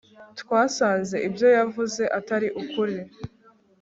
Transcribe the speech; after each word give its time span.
twasanze 0.41 1.15
ibyo 1.27 1.47
yavuze 1.57 2.03
atari 2.19 2.47
ukuri 2.61 2.97